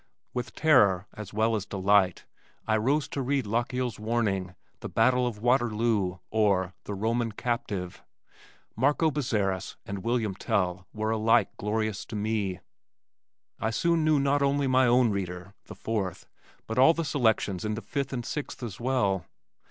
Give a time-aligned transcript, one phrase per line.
[0.33, 2.25] With terror as well as delight
[2.65, 8.01] I rose to read Lochiel's Warning, The Battle of Waterloo or The Roman Captive.
[8.75, 12.61] Marco Bozzaris and William Tell were alike glorious to me.
[13.59, 16.27] I soon knew not only my own reader, the fourth,
[16.65, 19.27] but all the selections in the fifth and sixth as well.